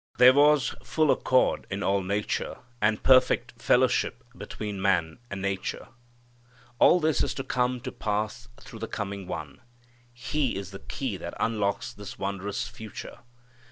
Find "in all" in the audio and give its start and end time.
1.69-2.01